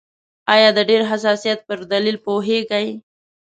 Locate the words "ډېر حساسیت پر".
0.89-1.79